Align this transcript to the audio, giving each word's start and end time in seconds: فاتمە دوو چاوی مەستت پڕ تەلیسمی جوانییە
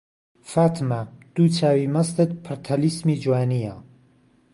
فاتمە 0.51 1.01
دوو 1.33 1.53
چاوی 1.57 1.91
مەستت 1.95 2.29
پڕ 2.43 2.55
تەلیسمی 2.67 3.19
جوانییە 3.23 3.75